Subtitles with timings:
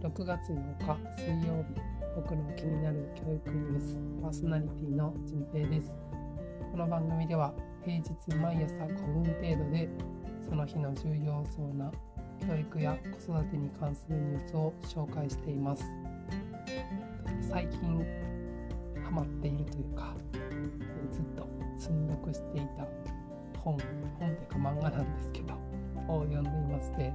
[0.00, 1.74] 6月8日水曜日
[2.14, 5.92] 僕の気になる教育ニュースパーソナリティの人平です。
[6.70, 7.52] この番組では
[7.84, 8.06] 平日
[8.36, 9.88] 毎朝5分程度で
[10.48, 11.90] その日の重要そうな
[12.46, 15.82] 教育や子育てに関するニュースを紹介しています。
[17.50, 18.06] 最近
[19.02, 20.14] ハマっているというか
[21.10, 22.86] ずっと積読していた
[23.58, 23.78] 本本
[24.18, 25.54] というか漫画なんですけど
[26.06, 27.12] を読んでいまして、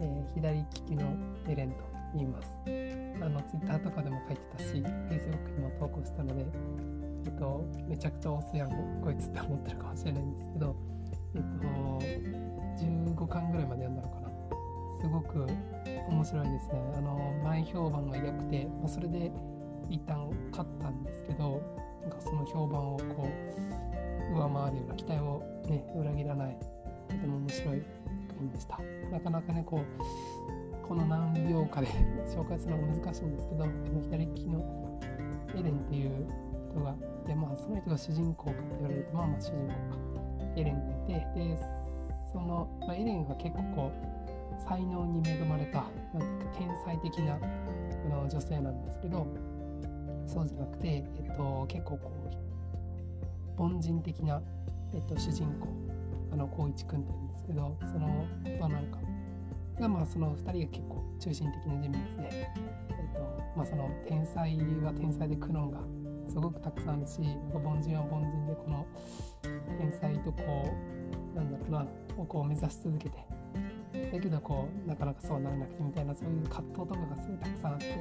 [0.00, 1.14] えー、左利きの
[1.48, 1.76] エレンと
[2.14, 2.48] 言います。
[3.20, 4.64] あのツイッターとかでも書いてたし
[5.10, 6.46] Facebook にも投稿したので
[7.26, 8.70] えっとめちゃくちゃ押すやん
[9.02, 10.76] こいつって思ってるかもしれないんですけど
[11.34, 11.66] えっと
[13.16, 14.28] 15巻ぐらいまで読んだのかな。
[15.00, 15.46] すごく
[16.08, 16.92] 面白いですね。
[16.96, 19.30] あの前評判が良くて、まあ、それで
[19.88, 21.62] 一旦勝ったんですけど
[22.02, 23.28] なんかその評判をこ
[24.30, 26.58] う上回るような期待をね裏切らない
[27.08, 27.82] とても面白い
[28.38, 28.78] 作品でした。
[29.10, 31.88] なかなかねこうこの何秒かで
[32.26, 33.64] 紹介するのが難しいんですけど
[34.02, 35.00] 左利きの
[35.56, 36.26] エレンっていう
[36.70, 36.94] 人が
[37.26, 40.08] でまあその人が主人公かって言われるとまあまあ主人公か。
[40.56, 41.58] エレンがいてで
[42.32, 45.84] その、まあ、エレンは結構こう才能に恵まれた
[46.18, 49.26] なんか天才的なあの女性なんですけど
[50.26, 52.10] そうじゃなくて、えっと、結構こ
[53.58, 54.42] う凡人的な、
[54.92, 55.87] えっと、主人公
[56.32, 58.26] あの光一君って言うんですけどその
[58.60, 58.98] まあなんか
[59.80, 63.20] がまあその2人が結構中心的な人物で、えっと
[63.56, 65.80] まあ、その天才は天才で苦悩が
[66.28, 67.20] すごくたくさんあるし
[67.52, 68.86] 凡人は凡人でこの
[69.78, 70.42] 天才とこ
[71.34, 73.24] うなんだろうなをこう目指し続けて
[74.12, 77.98] だけどこうなかなかそうならなくてみたいなそういう葛藤とかがすごいたくさんあって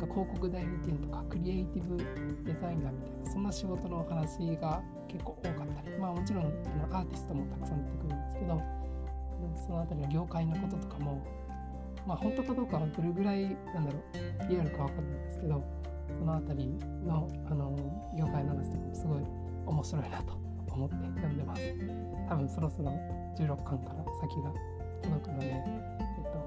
[0.00, 1.96] か広告代理店とかクリエイティブ
[2.44, 6.46] デザイナーみたいなそんな仕事のお話が結構多かったりまあもちろんあ
[6.88, 8.62] のアーティストもたくさん出てくるんですけど
[9.56, 11.22] その辺りの業界のこととかも
[12.06, 13.98] まあ本当かどうかはどれぐらいなんだろ
[14.46, 15.64] うリアルか分かんないんですけど
[16.18, 16.68] その辺り
[17.06, 17.76] のあの
[18.18, 19.22] 業界の話とかもすごい
[19.66, 20.32] 面白いなと
[20.72, 21.62] 思って読んでます。
[22.28, 22.90] 多分そろそろ
[23.36, 24.52] 16巻から先が
[25.02, 26.38] 届くのでえっと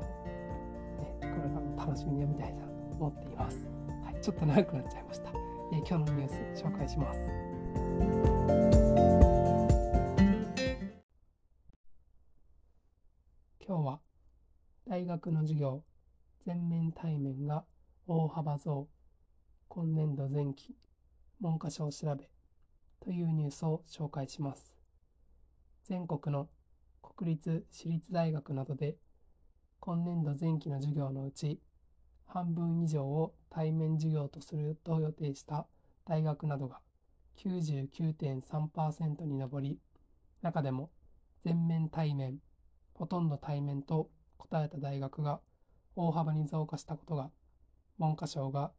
[1.02, 2.73] ねこれから楽しみに読みたいな。
[2.94, 3.68] 思っています、
[4.04, 5.30] はい、ちょっと長くなっちゃいました、
[5.72, 7.20] えー、今日のニュース紹介します。
[13.66, 14.00] 今日は
[14.88, 15.84] 大学の授業
[16.46, 17.64] 全面対面が
[18.06, 18.90] 大幅増
[19.70, 20.76] 今年度前期
[21.40, 22.30] 文科省調べ
[23.00, 24.76] というニュースを紹介します。
[25.86, 26.50] 全国の
[27.02, 28.98] 国立私立大学などで
[29.80, 31.60] 今年度前期の授業のうち
[32.34, 35.68] 半分以上を対面授業とすると予定した
[36.04, 36.80] 大学などが
[37.38, 39.78] 99.3%に上り
[40.42, 40.90] 中でも
[41.46, 42.40] 全面対面
[42.96, 45.42] ほとんど対面と答えた大学が
[45.96, 47.30] 大幅に増加したことが
[48.00, 48.72] 文科省が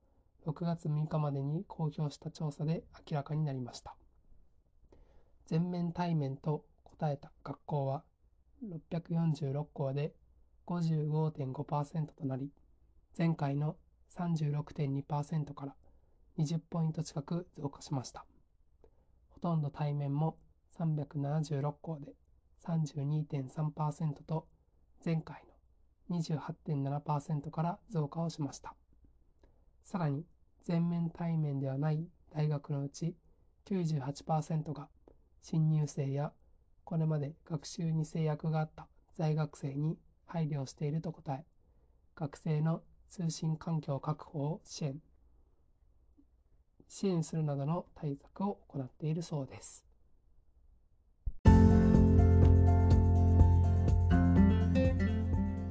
[0.47, 3.94] 6月6日までに公表した調査で明らかになりました。
[5.47, 8.03] 全面対面と答えた学校は
[8.91, 10.12] 646校で
[10.66, 12.50] 55.5%となり
[13.17, 13.77] 前回の
[14.17, 15.75] 36.2%から
[16.37, 18.27] 20ポイント近く増加しました。
[19.29, 20.37] ほとんど対面も
[20.77, 22.15] 376校で
[22.67, 24.49] 32.3%と
[25.05, 25.45] 前回
[26.11, 28.75] の28.7%から増加をしました。
[29.85, 30.25] さらに
[30.65, 33.15] 全面対面ではない大学のうち
[33.67, 34.89] 98%が
[35.41, 36.33] 新入生や
[36.83, 41.45] これまで学習に制約があった在学生に配慮していると答え
[42.17, 45.00] 学生の通信環境確保を支援
[46.88, 49.87] 支援するなどの対策を行っているそうです
[51.44, 51.53] は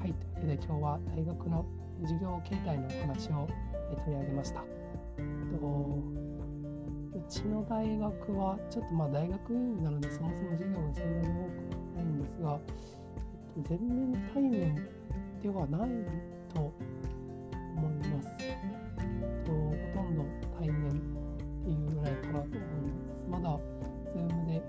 [0.06, 1.66] い、というわけで今日は大学の
[2.02, 3.48] 授業形態のお話を
[4.06, 4.64] 取り上げました。
[7.16, 11.48] うちの大学はちょっとまあ大学院なのでそもそも授業がそんなに多
[11.96, 12.60] くないんですが、
[13.58, 14.76] えっと、全面対面
[15.42, 15.90] ではない
[16.54, 16.74] と
[17.76, 18.30] 思います。
[19.44, 20.24] とほとんど
[20.58, 20.94] 対面っ
[21.64, 22.60] ていうぐらいかなと思い
[22.92, 23.24] ます。
[23.30, 23.60] まだ
[24.14, 24.62] Zoom で、えっ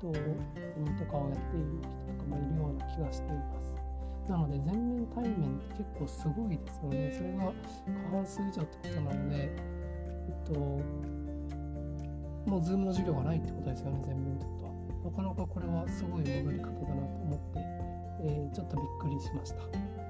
[0.00, 0.20] と、ゼ
[0.78, 3.74] ミとかをやっている人とかもいるような気がしています。
[4.28, 7.12] なので全面対面って結構すごいですよね。
[7.12, 9.50] それが過半数以上ってことなので、え
[10.28, 10.60] っと、
[12.50, 14.72] もう Zoom の授業がないってことですよね、全面ってことは。
[15.04, 17.60] なかなかこれはすごい戻り方だなと思って、
[18.24, 19.58] えー、ちょっとびっくりしました。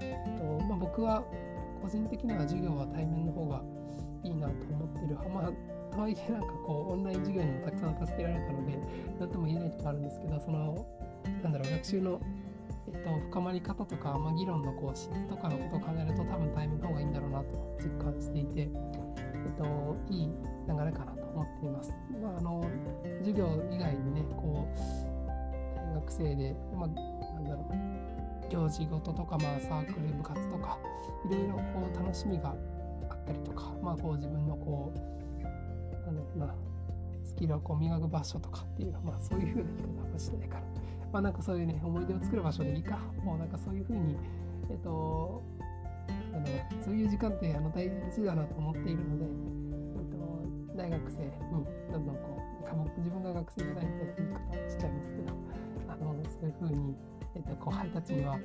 [0.01, 1.23] えっとまあ、僕は
[1.83, 3.63] 個人的には授業は対面の方が
[4.23, 5.17] いいなと思ってる。
[5.33, 8.79] まあとはいえなんかこうオンライン授業にもたくさん助けられたので
[9.19, 10.87] 何とも言えないとこあるんですけどその
[11.43, 12.21] なんだろう学習の
[12.89, 21.93] えっと、深まり方とか、まあ、議論のこう質とかのことを考えると多分対面の方がいいんだろうなと実感していて、えっと、いい流れかなと思っています。
[22.23, 22.65] まあ、あの
[23.21, 24.79] 授業以外にねこう
[25.77, 28.06] 大学生で、まあ、なんだろう
[28.49, 30.79] 行事ごととか、まあ、サークル部活とか
[31.29, 31.63] いろいろこ
[31.93, 32.55] う楽しみが
[33.11, 36.55] あったりとか、まあ、こう自分のこうなんだろうな
[37.25, 40.63] スキルをこう磨く場所とかっていう、まあ、そういうふうな言い方はしないから
[41.13, 42.99] まあなんかそういうね、思い出を作る場所でいいか。
[43.25, 44.17] もうなんかそういうふうに、
[44.71, 45.43] えっと、
[46.35, 46.47] あの
[46.85, 49.29] そういう時間ってあの大事だなと思っているので、え
[50.03, 51.31] っと、大学生に
[51.91, 52.37] どんどんこ
[52.71, 55.33] う、自分が学生じゃないみたいな言い方しちゃいますけど、
[55.89, 56.95] あのそういうふうに、
[57.37, 58.39] えっと、後輩たちには、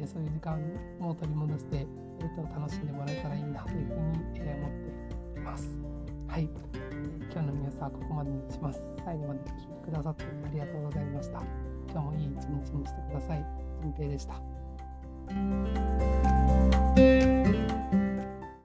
[0.00, 0.58] えー、そういう時間
[0.98, 1.86] も取り戻して、
[2.20, 4.70] えーと、楽しんでもらえたらいいなというふうに、えー、思っ
[5.34, 5.68] ています。
[6.26, 6.48] はい、
[7.30, 8.80] 今日のニュースはここまでにします。
[9.04, 9.48] 最後まで聞い
[9.84, 11.42] てくださってありがとうございました。
[11.90, 13.44] 今日もいい一日にしてください。
[13.80, 14.40] 純平でした。